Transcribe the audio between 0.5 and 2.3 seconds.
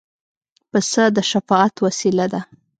پسه د شفاعت وسیله